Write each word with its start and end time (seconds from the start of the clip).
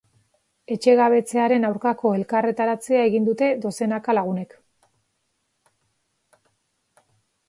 Etxegabetzearen 0.75 1.65
aurkako 1.67 2.13
elkarretaratzea 2.19 3.03
egin 3.09 3.27
dute 3.27 3.49
dozenaka 3.65 4.15
lagunek. 4.19 4.57